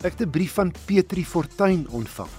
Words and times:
Ek 0.00 0.16
het 0.16 0.20
'n 0.20 0.30
brief 0.30 0.52
van 0.52 0.72
Petri 0.84 1.24
Fortuin 1.24 1.88
ontvang. 1.88 2.30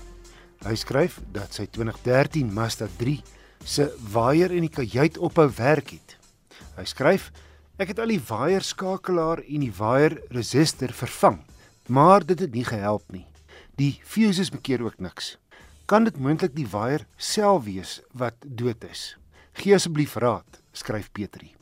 Hy 0.66 0.76
skryf 0.76 1.20
dat 1.32 1.54
sy 1.54 1.68
2013 1.70 2.54
Mazda 2.54 2.88
3 2.98 3.22
se 3.64 3.94
waier 4.12 4.52
in 4.52 4.62
die 4.62 4.70
kajuit 4.70 5.18
ophou 5.18 5.50
werk 5.56 5.90
het. 5.90 6.18
Hy 6.76 6.86
skryf: 6.86 7.32
"Ek 7.78 7.88
het 7.88 8.00
al 8.00 8.08
die 8.08 8.22
waaierskakelaar 8.28 9.44
en 9.48 9.60
die 9.60 9.74
waier 9.78 10.22
resistor 10.30 10.90
vervang, 10.92 11.40
maar 11.88 12.26
dit 12.26 12.40
het 12.40 12.54
nie 12.54 12.66
gehelp 12.66 13.12
nie. 13.12 13.28
Die 13.76 14.02
fuses 14.04 14.50
bekeer 14.50 14.82
ook 14.82 15.00
niks. 15.00 15.38
Kan 15.86 16.04
dit 16.04 16.18
moontlik 16.18 16.56
die 16.56 16.68
waier 16.68 17.06
self 17.18 17.64
wees 17.64 18.02
wat 18.12 18.36
dood 18.46 18.84
is? 18.84 19.18
Gee 19.54 19.76
asseblief 19.76 20.16
raad," 20.16 20.62
skryf 20.72 21.12
Petri. 21.12 21.61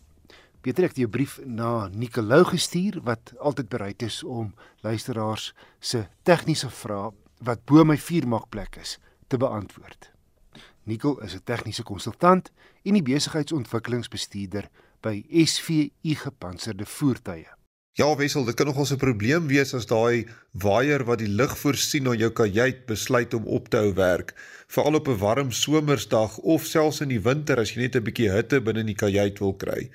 Pieter 0.62 0.84
het 0.84 0.98
'n 0.98 1.10
brief 1.10 1.40
na 1.46 1.88
Nicolou 1.88 2.44
gestuur 2.44 3.00
wat 3.04 3.34
altyd 3.38 3.70
bereid 3.70 4.02
is 4.02 4.24
om 4.24 4.54
luisteraars 4.82 5.54
se 5.80 6.08
tegniese 6.24 6.70
vrae 6.70 7.12
wat 7.38 7.66
bo 7.66 7.84
my 7.84 7.98
vuurmaakplek 7.98 8.76
is 8.76 9.00
te 9.28 9.38
beantwoord. 9.38 10.12
Nicol 10.84 11.22
is 11.22 11.34
'n 11.34 11.44
tegniese 11.44 11.84
konsultant 11.84 12.52
en 12.84 12.94
die 12.94 13.04
besigheidsontwikkelingsbestuurder 13.04 14.70
by 15.02 15.26
SVU 15.46 15.90
Gepantserde 16.04 16.86
Voertuie. 16.86 17.48
Ja, 17.94 18.16
Wessel, 18.16 18.46
dit 18.46 18.56
kan 18.56 18.66
nogal 18.66 18.86
'n 18.92 18.98
probleem 18.98 19.48
wees 19.48 19.74
as 19.74 19.86
daai 19.86 20.28
waier 20.52 21.04
wat 21.04 21.20
die 21.20 21.28
lig 21.28 21.58
voorsien 21.58 22.04
na 22.04 22.14
jou 22.14 22.30
kajuit 22.30 22.86
besluit 22.86 23.34
om 23.34 23.46
op 23.46 23.70
te 23.70 23.78
hou 23.78 23.94
werk, 23.94 24.36
veral 24.68 24.96
op 24.96 25.08
'n 25.08 25.18
warm 25.18 25.52
somersdag 25.52 26.38
of 26.38 26.66
selfs 26.66 27.02
in 27.02 27.10
die 27.10 27.22
winter 27.22 27.60
as 27.60 27.74
jy 27.74 27.82
net 27.82 27.96
'n 27.96 28.04
bietjie 28.04 28.32
hitte 28.32 28.62
binne 28.62 28.80
in 28.80 28.86
die 28.86 28.96
kajuit 28.96 29.40
wil 29.40 29.54
kry. 29.54 29.90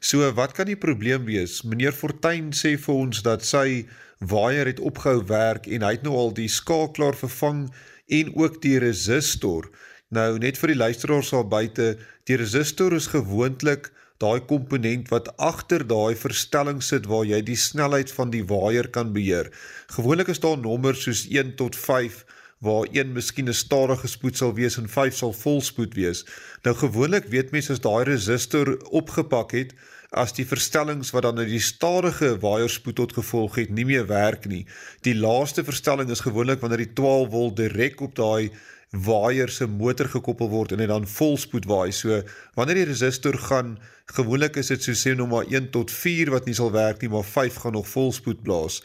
So 0.00 0.24
wat 0.32 0.54
kan 0.56 0.64
die 0.64 0.78
probleem 0.80 1.26
wees? 1.28 1.58
Meneer 1.60 1.92
Fortuin 1.92 2.54
sê 2.56 2.72
vir 2.80 2.94
ons 3.02 3.20
dat 3.20 3.44
sy 3.44 3.84
waier 4.32 4.64
het 4.70 4.80
opgehou 4.80 5.26
werk 5.28 5.68
en 5.68 5.84
hy 5.84 5.90
het 5.98 6.06
nou 6.06 6.14
al 6.16 6.32
die 6.38 6.48
skakelaar 6.48 7.18
vervang 7.20 7.66
en 8.08 8.30
ook 8.32 8.56
die 8.64 8.78
resistor. 8.80 9.68
Nou 10.08 10.38
net 10.40 10.56
vir 10.56 10.72
die 10.72 10.78
luisteraars 10.80 11.34
daar 11.34 11.44
buite, 11.52 11.90
die 12.24 12.38
resistor 12.40 12.96
is 12.96 13.10
gewoonlik 13.12 13.90
daai 14.24 14.40
komponent 14.48 15.12
wat 15.12 15.28
agter 15.36 15.84
daai 15.84 16.16
verstelling 16.16 16.80
sit 16.84 17.04
waar 17.08 17.28
jy 17.28 17.42
die 17.44 17.60
snelheid 17.60 18.08
van 18.16 18.32
die 18.32 18.42
waier 18.48 18.88
kan 18.88 19.12
beheer. 19.12 19.52
Gewoonlik 19.92 20.32
is 20.32 20.40
daar 20.40 20.56
nommers 20.56 21.04
soos 21.04 21.26
1 21.28 21.58
tot 21.60 21.76
5 21.76 22.24
waar 22.60 22.86
een 22.92 23.12
miskien 23.12 23.48
'n 23.48 23.52
stadige 23.56 24.08
spoed 24.08 24.36
sal 24.36 24.54
wees 24.54 24.76
en 24.76 24.88
5 24.88 25.16
sal 25.16 25.32
volspoed 25.32 25.94
wees. 25.94 26.26
Nou 26.62 26.76
gewoonlik 26.76 27.24
weet 27.24 27.50
mense 27.50 27.72
as 27.72 27.80
daai 27.80 28.04
resistor 28.04 28.76
opgepak 28.90 29.50
het, 29.50 29.72
as 30.10 30.32
die 30.32 30.46
verstellings 30.46 31.10
wat 31.10 31.22
dan 31.22 31.38
uit 31.38 31.48
die 31.48 31.60
stadige 31.60 32.38
waaierspoed 32.38 32.94
tot 32.94 33.12
gevolg 33.12 33.54
het 33.54 33.70
nie 33.70 33.84
meer 33.84 34.06
werk 34.06 34.46
nie. 34.46 34.66
Die 35.00 35.14
laaste 35.14 35.64
verstelling 35.64 36.10
is 36.10 36.20
gewoonlik 36.20 36.60
wanneer 36.60 36.84
die 36.84 36.92
12 36.92 37.30
volt 37.30 37.56
direk 37.56 38.00
op 38.00 38.14
daai 38.14 38.50
waaier 38.90 39.48
se 39.48 39.66
motor 39.70 40.08
gekoppel 40.10 40.48
word 40.50 40.72
en 40.74 40.80
dit 40.82 40.90
dan 40.90 41.06
volspoed 41.06 41.66
waai. 41.70 41.92
So 41.94 42.22
wanneer 42.58 42.80
die 42.80 42.88
resistor 42.88 43.38
gaan, 43.38 43.76
gewoonlik 44.10 44.56
is 44.58 44.72
dit 44.72 44.82
so 44.82 44.98
sê 44.98 45.14
nou 45.14 45.28
maar 45.30 45.46
1 45.46 45.70
tot 45.70 45.92
4 45.94 46.32
wat 46.34 46.48
nie 46.50 46.56
sal 46.58 46.72
werk 46.74 47.02
nie, 47.02 47.10
maar 47.12 47.24
5 47.24 47.60
gaan 47.62 47.78
nog 47.78 47.88
volspoed 47.88 48.42
blaas. 48.42 48.80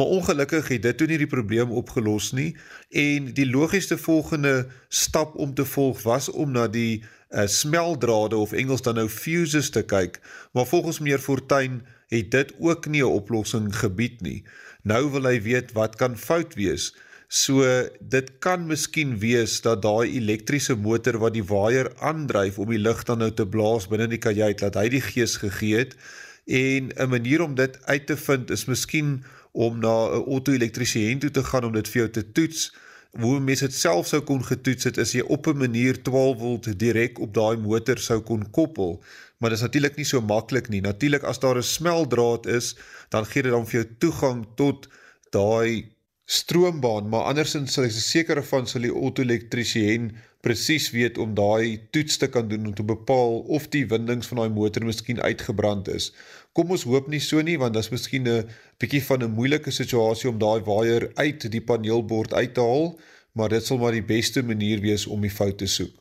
Maar 0.00 0.06
ongelukkig 0.16 0.68
het 0.72 0.82
dit 0.82 0.96
toe 0.96 1.08
nie 1.10 1.20
die 1.20 1.28
probleem 1.28 1.70
opgelos 1.76 2.32
nie 2.32 2.54
en 2.88 3.28
die 3.36 3.48
logiesste 3.50 3.98
volgende 4.00 4.70
stap 4.88 5.36
om 5.36 5.52
te 5.54 5.68
volg 5.68 6.02
was 6.08 6.30
om 6.32 6.56
na 6.56 6.64
die 6.68 7.02
uh, 7.30 7.44
smeldrade 7.46 8.36
of 8.36 8.56
Engels 8.56 8.82
dan 8.82 8.96
nou 8.96 9.08
fuses 9.12 9.70
te 9.70 9.84
kyk. 9.84 10.22
Maar 10.56 10.66
volgens 10.66 10.98
meneer 11.04 11.20
Fortuin 11.20 11.82
het 12.08 12.30
dit 12.30 12.52
ook 12.58 12.88
nie 12.88 13.04
'n 13.04 13.12
oplossing 13.12 13.76
gebied 13.76 14.20
nie. 14.20 14.44
Nou 14.82 15.10
wil 15.10 15.28
hy 15.28 15.42
weet 15.42 15.72
wat 15.72 15.96
kan 15.96 16.16
fout 16.16 16.54
wees. 16.54 16.94
So 17.30 17.62
dit 18.10 18.30
kan 18.42 18.64
miskien 18.66 19.12
wees 19.22 19.60
dat 19.62 19.84
daai 19.84 20.16
elektriese 20.18 20.74
motor 20.74 21.20
wat 21.22 21.36
die 21.36 21.44
waier 21.46 21.92
aandryf 22.02 22.56
om 22.58 22.72
die 22.74 22.80
lug 22.82 23.04
dan 23.06 23.20
nou 23.22 23.28
te 23.30 23.44
blaas 23.46 23.86
binne 23.86 24.08
die 24.10 24.18
kajuit 24.18 24.58
dat 24.58 24.74
hy 24.74 24.88
die 24.90 25.02
gees 25.04 25.36
gegee 25.38 25.78
het 25.78 25.94
en 26.50 26.90
'n 26.90 27.08
manier 27.08 27.44
om 27.44 27.54
dit 27.54 27.78
uit 27.86 28.06
te 28.06 28.16
vind 28.16 28.50
is 28.50 28.66
miskien 28.66 29.22
om 29.52 29.78
na 29.78 30.10
'n 30.10 30.26
auto-elektriesien 30.26 31.22
toe 31.22 31.30
te 31.30 31.44
gaan 31.44 31.64
om 31.64 31.72
dit 31.72 31.88
vir 31.88 32.02
jou 32.02 32.10
te 32.10 32.32
toets. 32.32 32.74
Hoe 33.10 33.40
mense 33.40 33.64
dit 33.64 33.74
self 33.74 34.06
sou 34.06 34.20
kon 34.22 34.42
getoets 34.44 34.84
het 34.84 34.98
is 34.98 35.12
jy 35.12 35.22
op 35.22 35.46
'n 35.46 35.58
manier 35.58 36.02
12 36.02 36.38
volt 36.38 36.78
direk 36.78 37.18
op 37.18 37.34
daai 37.34 37.56
motor 37.56 37.98
sou 37.98 38.20
kon 38.20 38.50
koppel, 38.50 39.02
maar 39.38 39.50
dit 39.50 39.58
is 39.58 39.64
natuurlik 39.64 39.96
nie 39.96 40.04
so 40.04 40.20
maklik 40.20 40.68
nie. 40.68 40.80
Natuurlik 40.80 41.22
as 41.22 41.38
daar 41.38 41.56
'n 41.56 41.62
smeldraad 41.62 42.46
is, 42.46 42.76
dan 43.08 43.24
gee 43.24 43.42
dit 43.42 43.52
dan 43.52 43.66
vir 43.66 43.80
jou 43.80 43.94
toegang 43.98 44.46
tot 44.56 44.88
daai 45.30 45.99
stroombaan, 46.30 47.08
maar 47.10 47.26
andersins 47.26 47.74
sal 47.74 47.88
ek 47.88 47.94
seker 47.96 48.38
van 48.46 48.68
sal 48.70 48.84
die 48.86 48.92
auto-elektriesien 48.94 50.12
presies 50.44 50.86
weet 50.94 51.18
om 51.20 51.32
daai 51.34 51.80
toets 51.92 52.20
te 52.22 52.28
kan 52.30 52.46
doen 52.48 52.68
om 52.70 52.74
te 52.76 52.86
bepaal 52.86 53.40
of 53.56 53.66
die 53.74 53.82
windings 53.90 54.30
van 54.30 54.38
daai 54.40 54.52
motor 54.54 54.86
miskien 54.86 55.18
uitgebrand 55.20 55.90
is. 55.90 56.12
Kom 56.54 56.70
ons 56.70 56.86
hoop 56.86 57.10
nie 57.10 57.20
so 57.24 57.42
nie 57.42 57.58
want 57.60 57.74
dit 57.74 57.82
is 57.82 57.90
miskien 57.90 58.28
'n 58.28 58.46
bietjie 58.78 59.02
van 59.08 59.24
'n 59.24 59.34
moeilike 59.34 59.70
situasie 59.70 60.30
om 60.30 60.38
daai 60.38 60.62
waier 60.70 61.10
uit 61.14 61.50
die 61.50 61.60
paneelbord 61.60 62.32
uit 62.34 62.54
te 62.54 62.60
haal, 62.60 62.98
maar 63.34 63.48
dit 63.48 63.64
sal 63.64 63.78
maar 63.78 63.92
die 63.92 64.06
beste 64.14 64.42
manier 64.42 64.80
wees 64.80 65.06
om 65.06 65.20
die 65.20 65.30
fout 65.30 65.58
te 65.58 65.66
soek. 65.66 65.94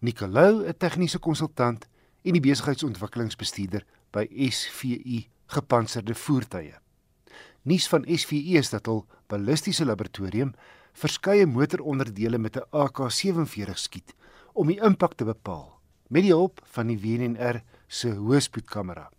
Nicolou, 0.00 0.66
'n 0.66 0.74
tegniese 0.78 1.18
konsultant 1.18 1.86
en 2.24 2.32
die 2.32 2.40
besigheidsontwikkelingsbestuurder 2.40 3.84
by 4.10 4.26
SVU 4.50 5.22
Gepantserde 5.46 6.14
Voertuie. 6.14 6.87
Nuus 7.68 7.84
van 7.88 8.04
SVU 8.08 8.56
is 8.56 8.70
dat 8.72 8.86
hul 8.88 9.02
ballistiese 9.28 9.84
laboratorium 9.84 10.54
verskeie 10.96 11.44
motoronderdele 11.46 12.38
met 12.40 12.56
'n 12.56 12.64
AK47 12.72 13.76
skiet 13.76 14.14
om 14.54 14.66
die 14.66 14.80
impak 14.80 15.14
te 15.14 15.24
bepaal 15.24 15.80
met 16.08 16.22
die 16.22 16.32
hulp 16.32 16.60
van 16.64 16.86
die 16.86 16.98
WNR 16.98 17.62
se 17.86 18.08
hoëspoedkamera. 18.08 19.10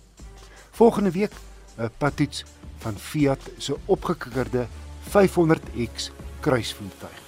Volgende 0.79 1.11
week 1.11 1.33
'n 1.77 1.91
patoets 1.99 2.45
van 2.79 2.99
Fiat 2.99 3.41
se 3.57 3.77
opgekikkerde 3.85 4.67
500X 5.09 6.11
kruisvoertuig. 6.41 7.28